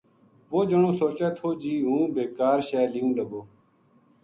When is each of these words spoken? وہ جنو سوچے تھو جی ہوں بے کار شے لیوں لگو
وہ 0.51 0.61
جنو 0.69 0.91
سوچے 1.01 1.29
تھو 1.37 1.47
جی 1.61 1.73
ہوں 1.85 2.01
بے 2.13 2.23
کار 2.37 2.59
شے 2.67 2.81
لیوں 2.91 3.11
لگو 3.17 3.41